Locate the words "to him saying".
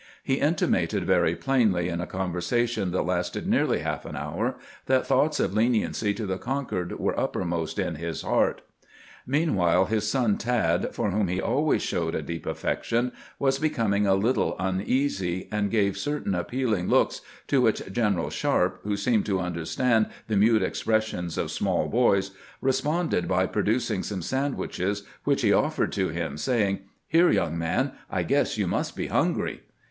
25.91-26.79